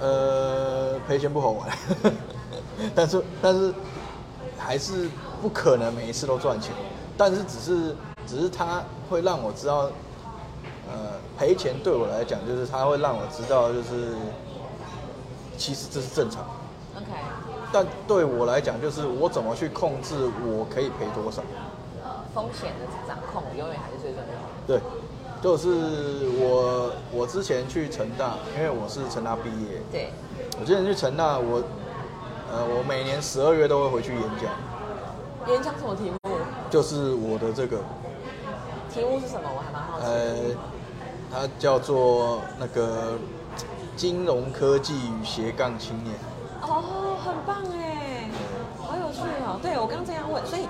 [0.01, 1.69] 呃赔钱不好玩，
[2.95, 3.73] 但是但是
[4.57, 5.09] 还是
[5.41, 6.71] 不可能每一次都赚钱，
[7.17, 7.95] 但是只是
[8.25, 9.89] 只是它会让我知道，
[10.87, 14.15] 呃，赔钱对我来讲就是它会让我知道就是，
[15.59, 16.45] 其实这是正常
[16.95, 17.11] ，OK，
[17.73, 20.15] 但对我来讲就是我怎么去控制
[20.47, 21.43] 我可以赔多少。
[22.33, 24.47] 风险的掌控永远还是最重要的。
[24.65, 24.79] 对，
[25.41, 30.13] 就是我我之前去成大，因为我是成大毕业，对，
[30.61, 31.61] 我之前去成大，我
[32.51, 36.17] 呃我每年十二月都会回去演讲，演讲什么题目？
[36.69, 37.79] 就是我的这个
[38.93, 39.49] 题目是什么？
[39.53, 40.05] 我还蛮好奇。
[40.05, 40.55] 呃，
[41.31, 43.17] 它叫做那个
[43.99, 46.15] 金融科技与斜杠青年。
[46.63, 48.31] 哦，很棒哎，
[48.79, 49.59] 好有趣哦。
[49.61, 50.63] 对我刚这样问，所以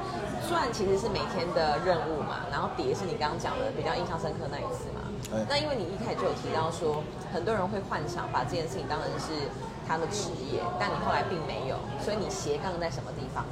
[0.50, 5.06] 赚其实是每天的任务嘛，然后叠是你刚刚讲的比较印象深刻那一次嘛。
[5.30, 9.46] 对那因为你一开始就有提到说，很多人会幻想把这件事情当成是
[9.86, 13.46] 他的职业，但你后来并没有，所以你斜杠在什么地方？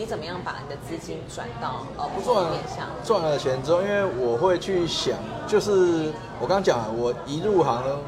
[0.00, 2.88] 你怎么样把你的资金转到呃不同面向？
[3.04, 6.08] 赚了钱之后，因为我会去想，就是
[6.40, 7.98] 我刚讲了，我一入行呢，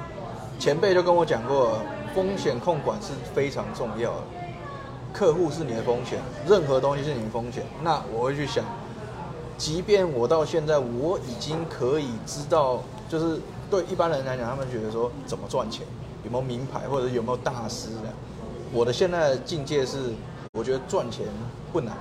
[0.63, 1.81] 前辈就跟我讲过，
[2.15, 4.19] 风险控管是非常重要的。
[5.13, 7.65] 客户是你的风险，任何东西是你的风险。
[7.83, 8.65] 那我会去想，
[9.59, 15.85] 即便我到现在我已经可以知道，就是对一般人来讲，他们觉得说怎么赚钱，
[16.23, 18.15] 有没有名牌或者有没有大师这样。
[18.73, 20.13] 我的现在的境界是，
[20.53, 21.27] 我觉得赚钱
[21.73, 21.97] 不难，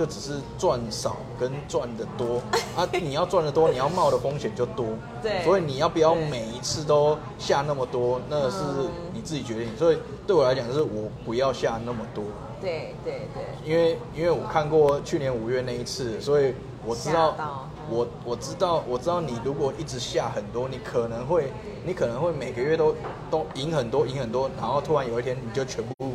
[0.00, 2.40] 就只是赚少跟赚的多
[2.74, 2.88] 啊。
[2.92, 4.86] 你要赚的多，你要冒的风险就多。
[5.22, 9.76] 对所以你要不要每一次都下那么多，那是嗯你自己决定。
[9.76, 12.24] 所以对我来讲，是我不要下那么多，
[12.62, 16.54] 对对对，因为因为我看过去年五月那一次，所以
[16.86, 17.46] 我知道嗯
[17.90, 21.52] 我我知道我知道你如果一直下很多，你可能会
[21.84, 22.94] 你可能会每个月都
[23.30, 26.12] 都赢很多赢很多，然后突然有一天你就全部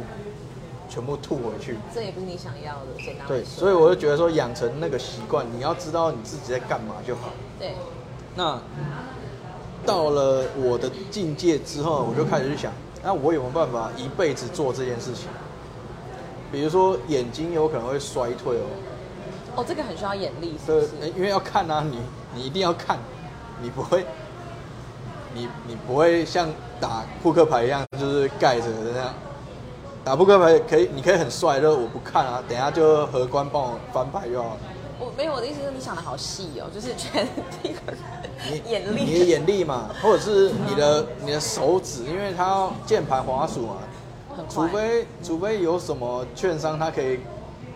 [0.89, 1.77] 全部吐回去。
[1.93, 7.29] 这也不是你想要的，简单对，所以我就觉得说养成那个习惯，你要知道你自己在干嘛就好。
[7.59, 7.73] 对
[8.35, 8.59] 那
[9.85, 12.71] 到了我的境界之后，我就开始去想，
[13.03, 15.27] 那我有没有办法一辈子做这件事情？
[16.51, 18.67] 比如说眼睛有可能会衰退哦，
[19.57, 21.99] 哦，这个很需要眼力，是对？，因为要看啊，你
[22.33, 22.97] 你一定要看，
[23.61, 24.05] 你不会，
[25.33, 26.47] 你你不会像
[26.79, 29.13] 打扑克牌一样，就是盖着的那样。
[30.05, 34.57] 打扑克牌可以，你可以很帅，就是我不看啊，等一下就荷官帮我翻牌就好了。
[34.99, 37.27] 我没有我的意思是你想的好细哦， 就是觉得
[37.63, 37.79] 这个
[38.51, 43.77] 你眼力， 你的眼力嘛，或者是你的你的手指，因为它要键盘滑鼠嘛，
[44.47, 47.19] 除非除非有什么券商它可以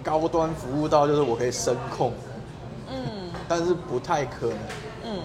[0.03, 2.13] 高端服务到，就是我可以声控，
[2.91, 4.57] 嗯但是不太可能。
[5.05, 5.19] 嗯，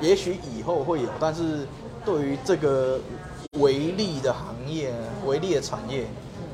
[0.00, 1.68] 也许以后会有，但是
[2.02, 2.98] 对于这个
[3.58, 4.94] 微利的行业、
[5.26, 6.06] 微利的产业，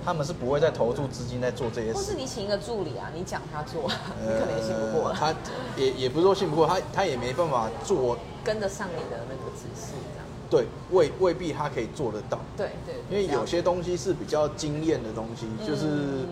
[0.04, 2.14] 他们是不会再投注资金在做这些事或是。
[2.14, 5.34] 你请一个助理啊，你讲他做，你 可能也信不过他
[5.76, 10.26] 也也不是说信不过，他他也没办法做，跟得上你的那个指示这样。
[10.50, 12.38] 对，未未必他可以做得到。
[12.56, 16.28] 对对，因为有些东西是比较惊艳的东西，就是嗯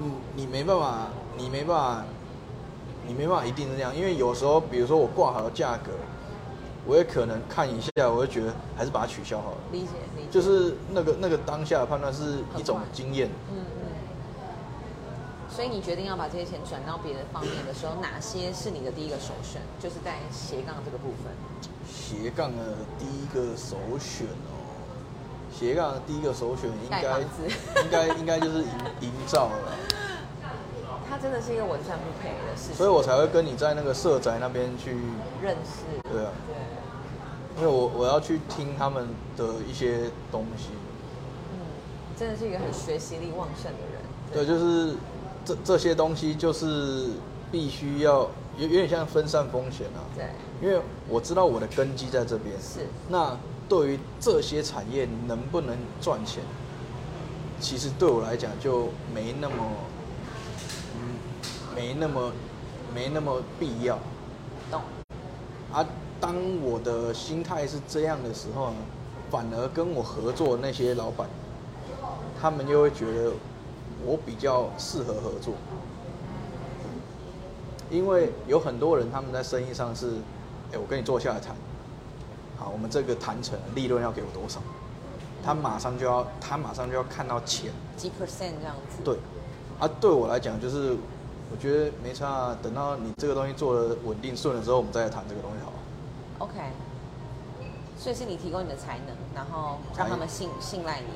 [0.00, 2.04] 嗯，你没办法，你没办法，
[3.06, 3.94] 你没办法一定是这样。
[3.96, 5.90] 因为有时候，比如说我挂好了价格，
[6.86, 9.58] 我也可能看一下，我就觉得还是把它取消好了。
[9.70, 13.86] 理解理解，就是那个那个当下的判断是一种经验，嗯嗯。
[15.48, 19.60] 所以你决定要把这些钱转到别的方面的时候，哪些是你的第一个首选？
[19.78, 21.32] 就是在斜杠这个部分。
[21.86, 24.58] 斜杠的第一个首选哦。
[25.52, 28.68] 斜杠的第一个首选应该应该应该就是营
[29.02, 29.76] 营造了，
[31.10, 34.96] 它真的是一个稳赚不赔的事情，所以我才会跟你在那个社宅那边去，
[35.42, 35.84] 认识。
[36.10, 36.56] 对啊，对，
[37.62, 40.70] 因为我我要去听他们的一些东西，
[41.52, 41.60] 嗯，
[42.18, 44.02] 真的是一个很学习力旺盛的人。
[44.32, 44.96] 对，就是
[45.44, 47.10] 这这些东西就是
[47.52, 50.24] 必须要有有点像分散风险啊，对，
[50.60, 56.42] 因为我知道我的根基在这边，是那对于这些产业能不能赚钱，
[57.60, 59.54] 其实对我来讲就没那么，
[60.96, 61.14] 嗯，
[61.76, 62.32] 没那么
[62.92, 63.96] 没那么必要
[64.68, 64.80] 懂。
[65.72, 65.86] 啊。
[66.22, 68.76] 当我的心态是这样的时候呢，
[69.28, 71.28] 反而跟我合作的那些老板，
[72.40, 73.32] 他们又会觉得
[74.06, 75.54] 我比较适合合作，
[77.90, 80.12] 因为有很多人他们在生意上是，
[80.72, 81.56] 哎，我跟你坐下来谈，
[82.56, 84.60] 好，我们这个谈成利润要给我多少，
[85.44, 89.02] 他马上就要他马上就要看到钱，几 percent 这样子。
[89.02, 89.16] 对，
[89.80, 90.96] 啊，对我来讲就是，
[91.50, 95.76] 我觉得没差、啊，等到你这个东西做的稳定顺了之后，我们再来谈这个东西好了。
[96.42, 96.58] OK，
[97.96, 101.06] 所以是你提供你的才能，然后让他们信信赖你。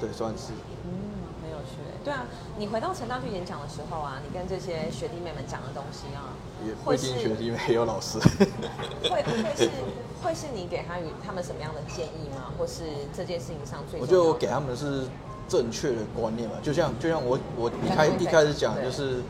[0.00, 0.54] 对，算是。
[0.84, 0.90] 嗯，
[1.42, 2.00] 很有趣欸。
[2.02, 2.24] 对啊，
[2.56, 6.32] 你回到成大去演讲的时候啊，你跟这些学弟妹们讲的东西啊，
[6.66, 8.18] 也不一定学弟妹也有老师。
[9.02, 9.70] 会会是
[10.24, 12.50] 会是你给他与他们什么样的建议吗？
[12.58, 14.06] 或是这件事情上最我？
[14.06, 15.06] 就给他们是
[15.46, 19.20] 正确的观念嘛，就像就像我我一开一开始讲对就是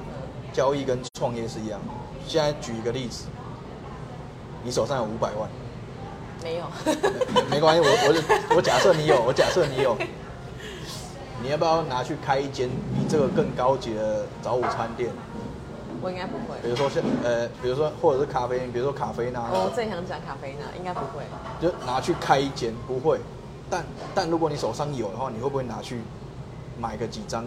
[0.52, 1.86] 交易跟创业是一样的。
[2.26, 3.26] 现在举一个例子，
[4.64, 5.48] 你手上有五百万，
[6.42, 6.64] 没有，
[7.34, 9.94] 没 没关系，我我就我假设你有，我假设你有，
[11.42, 15.10] 你要不要拿去开一间比这个更高级的早午餐店？
[16.00, 16.68] 我应该不会比。
[16.70, 21.24] 如说像呃，比如说或者是咖啡，比如说咖啡呢，我正想讲咖啡呢，应该不会。
[21.60, 23.20] 就拿去开一间，不会。
[23.70, 26.00] 但但如果你手上有的话，你会不会拿去
[26.78, 27.44] 买个几张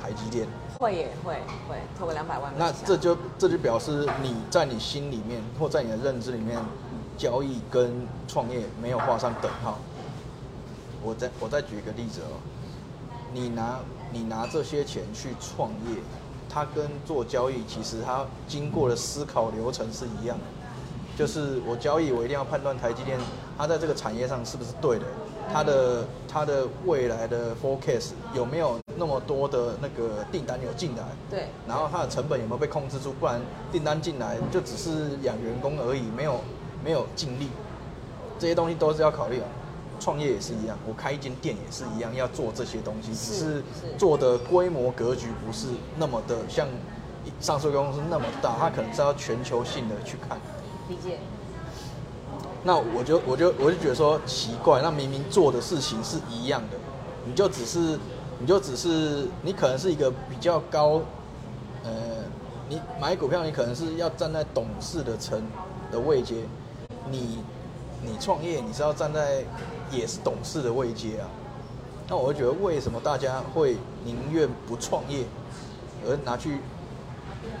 [0.00, 0.46] 台积电？
[0.82, 1.34] 会也会
[1.68, 2.72] 会投个两百万那。
[2.84, 6.58] 这就这就表示你在你心里面或在你的认知里面，
[7.16, 9.78] 交易跟创业没有画上等号。
[11.04, 12.34] 我再我再举一个例子哦，
[13.32, 13.78] 你拿
[14.10, 15.98] 你拿这些钱去创业，
[16.48, 20.44] 它跟做交易其实它经过的思考流程是一样的。
[21.16, 23.18] 就是我交易，我一定要判断台积电
[23.56, 25.04] 它在这个产业上是不是对的，
[25.52, 33.12] 它的它的未来的 forecast 有没有那么多的那个订单有进来，对然后它的成本有没有被控制住？
[33.18, 36.40] 不然订单进来就只是养员工而已，没有
[36.84, 37.48] 没有尽力，
[38.38, 39.44] 这些东西都是要考虑的。
[40.00, 43.62] 创业也是一样，我开一间店也是一样，要做这些东西，只是
[43.96, 46.66] 做的规模格局不是那么的像
[47.38, 50.36] 上市公司那么大，它可能是要全球性的去看。
[50.88, 51.18] 理解。
[52.64, 56.76] 那我就我就我就觉得说奇怪，那明明做的事情是一样的，
[57.24, 57.96] 你就只是
[58.42, 61.00] 你就只是你可能是一个比较高，
[61.84, 61.92] 呃，
[62.68, 65.40] 你买股票你可能是要站在董事的层
[65.92, 66.42] 的位阶，
[67.08, 67.38] 你
[68.02, 69.44] 你创业你是要站在
[69.92, 71.28] 也是董事的位阶啊。
[72.08, 75.24] 那我会觉得为什么大家会宁愿不创业，
[76.04, 76.58] 而拿去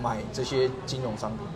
[0.02, 1.46] 买这些金融商品？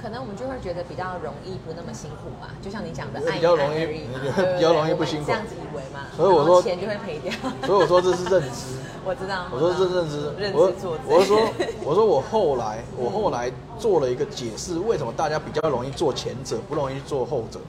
[0.00, 2.48] 可能我们就会觉得比较容易，不那么辛苦嘛。
[2.62, 7.32] 就像你讲的，比爱一较容易比较容易不辛苦这样子以为嘛，所以我说钱就会赔掉。
[7.66, 8.80] 所以 我说这是认知。
[9.04, 11.02] 我知道，我说这认知，认知作贼。
[11.06, 11.38] 我是说，
[11.84, 17.60] 我说我后来，我后来做了一个解释，为什么大家比较容易做前者，不容易做后者。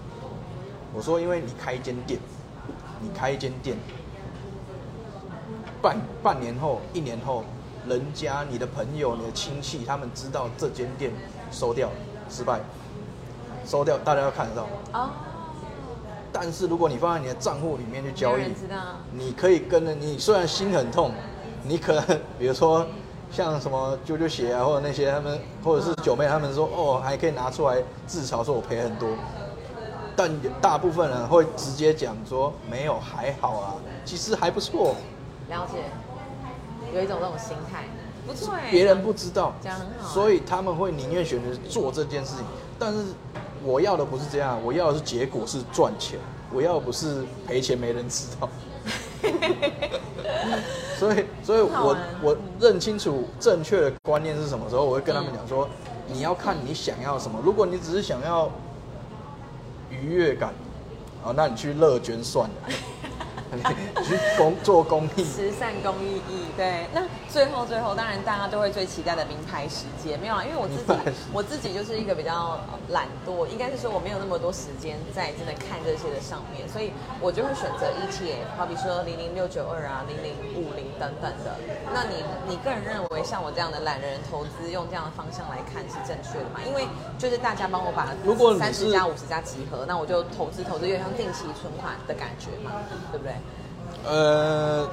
[0.93, 2.19] 我说，因为你开一间店，
[2.99, 3.77] 你开一间店，
[5.81, 7.45] 半半年后、一年后，
[7.87, 11.11] 人家、你的朋友、你的亲戚，他们知道这间店
[11.49, 11.93] 收掉了，
[12.31, 12.59] 失败，
[13.65, 14.67] 收掉，大家要看得到。
[14.93, 15.09] 哦，
[16.31, 18.43] 但是如果你放在你的账户里面去交易。
[19.13, 21.11] 你可以跟着你，虽然心很痛，
[21.63, 22.87] 你可能比如说
[23.31, 29.09] 像什么啾啾鞋啊，或者那些他们，或者是九妹他们说哦，还可以拿出来自嘲说我赔很多，
[30.15, 34.95] 但大部分人会直接讲说没有还好啊，其实还不错，
[35.49, 35.83] 了解，
[36.93, 37.83] 有一种这种心态，
[38.25, 38.69] 不错哎。
[38.71, 42.45] 别人不知道，讲很好所以他们会宁愿选择做这件事情。
[42.79, 42.99] 但是
[43.63, 46.19] 我要的不是这样，我要的是结果是赚钱，
[46.53, 48.49] 我要的不是赔钱没人知道。
[50.97, 55.67] 所以，所以我我认清楚正确的观念是什么时候，我会跟他们讲说，
[56.07, 57.39] 你要看你想要什么。
[57.43, 58.49] 如果你只是想要
[59.89, 60.53] 愉悦感，
[61.23, 62.73] 啊，那你去乐捐算了，你
[64.03, 65.23] 去公做公益。
[65.23, 66.87] 慈善公益义，对。
[66.93, 70.43] 那最后最后，当然大家都会最期待的名牌时间，没有啊？
[70.43, 70.93] 因为我自己
[71.33, 81.55] 我自己就是一个比较呃懒惰，应该是说我没有那么多时间在真的看这些的上面，所以我就会选择 ETF，好比说零零六九二啊、零零五零等等的。
[81.93, 86.59] 那你你个人认为像我这样的懒人投资，用这样的方向来看是正确的吗？
[86.65, 86.87] 因为
[87.17, 92.71] 就是大家帮我把如果你三十是加五十加集合，那我就投资投资，有点像定期存款的感觉嘛，
[93.11, 93.33] 对不对？
[94.05, 94.87] 呃，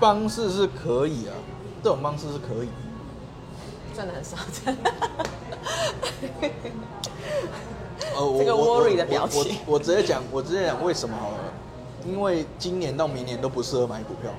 [0.00, 1.34] 方式是可以啊，
[1.82, 2.68] 这种方式是可以。
[3.94, 4.90] 赚的很少，真的。
[8.38, 9.58] 这个我 worry 的我表情。
[9.66, 11.38] 我我直接讲，我直接讲为什么好了，
[12.06, 14.30] 因为今年到明年都不适合买股票，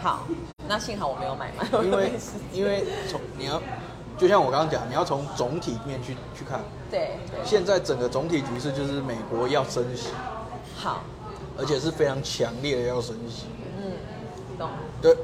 [0.00, 0.26] 好，
[0.68, 2.12] 那幸好我没有买嘛，因为
[2.52, 3.60] 因为从你要，
[4.18, 10.08] 就像我刚刚讲，你要从总体面去去看，对对，现在整个总体局势就是美国要升息，
[10.76, 11.02] 好，
[11.58, 13.44] 而且是非常强烈的要升息。
[13.78, 13.92] 嗯，
[14.58, 14.68] 懂，
[15.00, 15.16] 对，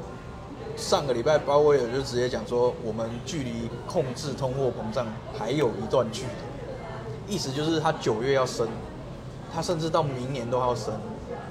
[0.75, 5.07] 上个礼拜鲍威尔就直接讲说，我们距离控制通货膨胀
[5.37, 6.23] 还有一段距
[7.27, 8.67] 离，意思就是他九月要升，
[9.53, 10.93] 他甚至到明年都要升，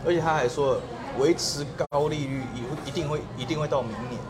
[0.07, 0.81] 而且他还说了
[1.19, 4.21] 维持高利率也会一定会一定会到明年。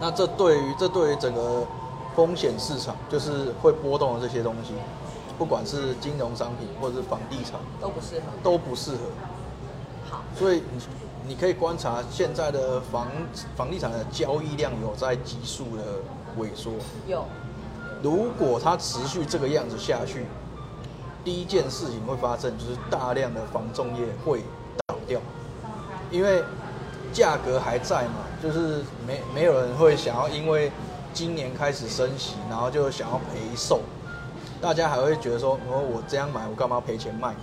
[0.00, 1.64] 那这对于这对于整个
[2.16, 4.74] 风险市场，就是会波动的这些东西，
[5.38, 8.22] 不管是金融商品或者是房地产，都不适合。
[8.42, 8.98] 都不适合。
[10.10, 10.82] 好，所以你
[11.28, 13.08] 你可以观察现在的房
[13.56, 15.82] 房地产的交易量有在急速的
[16.38, 16.72] 萎缩。
[17.06, 17.24] 有，
[18.02, 20.26] 如果它持续这个样子下去，
[21.24, 24.42] 第一件事情会发生就是大量的房仲业会
[24.86, 25.18] 倒掉，
[26.10, 26.44] 因为
[27.12, 30.70] 价格还在嘛，就是没没有人会想要因为
[31.14, 33.80] 今年开始升息，然后就想要赔售，
[34.64, 37.34] 大家还会觉得说，哦，我这样买我干嘛赔钱卖？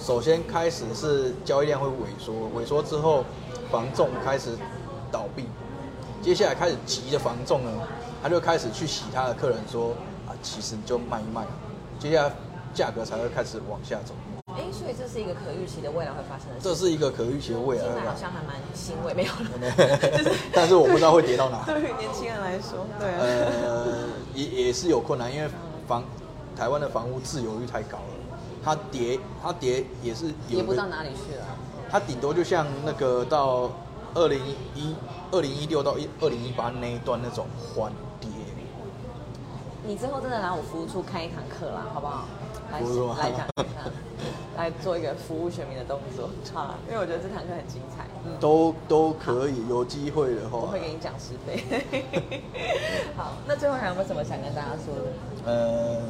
[0.00, 3.22] 首先开始是交易量会萎缩，萎缩之后，
[3.70, 4.56] 房仲开始
[5.12, 5.44] 倒闭，
[6.22, 7.70] 接下来开始急的房仲呢，
[8.22, 9.90] 他就开始去洗他的客人说
[10.26, 11.44] 啊，其实你就卖一卖，
[11.98, 12.32] 接下来
[12.72, 14.14] 价格才会开始往下走。
[14.54, 16.62] 哎，所以这是一个可预期的未来会发生的事。
[16.62, 20.16] 这是一个可预期的未来听起来好像还蛮欣慰，没有了。
[20.16, 21.62] 就是，但是我不知道会跌到哪。
[21.68, 23.20] 对于年轻人来说，对啊。
[23.20, 23.86] 呃，
[24.34, 25.50] 也也是有困难，因为
[25.86, 26.02] 房
[26.56, 28.14] 台湾的房屋自由率太高了。
[28.64, 31.44] 它跌，它跌也是跌不到哪里去了。
[31.88, 33.70] 它顶多就像那个到
[34.14, 34.40] 二零
[34.74, 34.94] 一
[35.30, 38.28] 二零一六到一二零一八那一段那种缓跌。
[39.86, 42.24] 你之后真的来我服务处开一堂课啦，好不好？
[42.72, 43.90] 来来讲一下，
[44.56, 48.04] 来做一个服务选民的动作，好，因为我觉得这堂课很精彩。
[48.40, 51.62] 都都可以，有机会的话，我会给你讲十倍。
[53.16, 55.52] 好，那最后还有没有什么想跟大家说的？
[55.52, 56.00] 呃。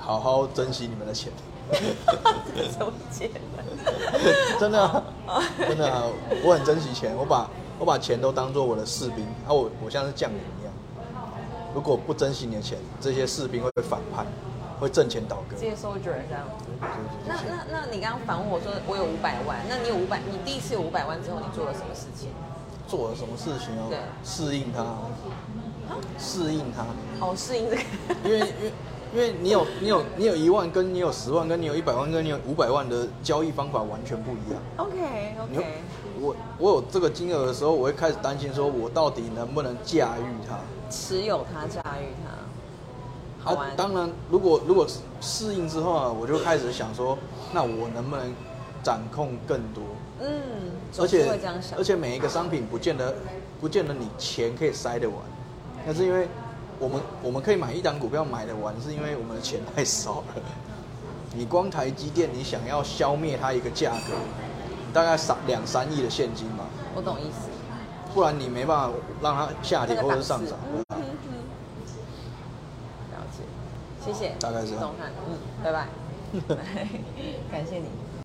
[0.00, 1.30] 好好珍惜你们的钱，
[2.70, 3.28] 什么钱？
[4.58, 5.04] 真的，
[5.58, 6.02] 真的，
[6.42, 7.14] 我很珍惜钱。
[7.14, 10.72] 我把我把钱都当做我的士兵，啊，我我像是将领一样。
[11.74, 14.24] 如果不珍惜你的钱，这些士兵会反叛，
[14.80, 15.56] 会挣钱倒戈。
[15.58, 16.44] 这些 soldier 这样。
[17.26, 22.30] 那那那你刚刚反问我说我有五百万，那你有五百，你第一次有五百万之后，你做了什么事情？
[22.86, 23.88] 做了什么事情哦？
[23.90, 24.84] 对，适应它。
[26.18, 26.84] 适应它。
[27.24, 27.82] 哦，适应这个。
[28.24, 28.72] 因为因为。
[29.10, 34.60] 因为你有你有你有一万，跟你有十万，跟你有一百万，跟你有五百万的交易方法完全不一样。
[34.76, 35.82] OK OK。
[36.20, 40.58] 我我有这个金额的时候，我会开始担心，说我到底能不能驾驭它？
[40.90, 42.36] 持有它，驾驭它。
[43.42, 43.76] 好玩。
[43.76, 44.86] 当然，如果如果
[45.20, 47.16] 适应之后啊，我就开始想说，
[47.52, 48.34] 那我能不能
[48.82, 49.82] 掌控更多？
[50.20, 50.28] 嗯。
[50.98, 51.28] 而且
[51.76, 53.14] 而且每一个商品不见得
[53.60, 55.18] 不见得你钱可以塞得完，
[55.86, 56.28] 那是因为。
[56.80, 60.40] 我们我们可以买一档股票买得完，是因为我们的钱太少了。
[61.34, 64.14] 你光台积电，你想要消灭它一个价格，
[64.92, 66.64] 大概三两三亿的现金吧。
[66.94, 67.48] 我懂意思。
[68.14, 70.56] 不然你没办法让它下跌或者上涨。
[74.08, 74.32] 谢谢。
[74.40, 74.74] 大概是。
[74.74, 75.86] 嗯，拜拜。
[77.52, 78.07] 感谢你。